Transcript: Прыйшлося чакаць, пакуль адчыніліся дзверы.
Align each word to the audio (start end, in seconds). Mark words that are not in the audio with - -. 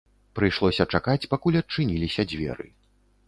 Прыйшлося 0.37 0.85
чакаць, 0.93 1.29
пакуль 1.35 1.59
адчыніліся 1.61 2.27
дзверы. 2.31 2.67